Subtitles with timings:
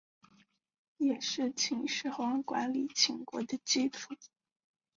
[0.97, 4.15] 也是秦始皇管理秦国的基础。